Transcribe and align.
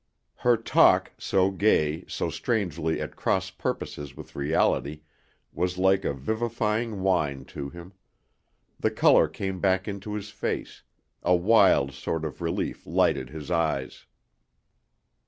Her 0.37 0.57
talk, 0.57 1.11
so 1.19 1.51
gay, 1.51 2.05
so 2.07 2.31
strangely 2.31 2.99
at 2.99 3.15
cross 3.15 3.51
purposes 3.51 4.17
with 4.17 4.35
reality, 4.35 5.01
was 5.53 5.77
like 5.77 6.03
a 6.03 6.11
vivifying 6.11 7.01
wine 7.01 7.45
to 7.53 7.69
him. 7.69 7.93
The 8.79 8.89
color 8.89 9.27
came 9.27 9.59
back 9.59 9.87
into 9.87 10.15
his 10.15 10.31
face; 10.31 10.81
a 11.21 11.35
wild 11.35 11.91
sort 11.91 12.25
of 12.25 12.41
relief 12.41 12.87
lighted 12.87 13.29
his 13.29 13.51
eyes. 13.51 14.07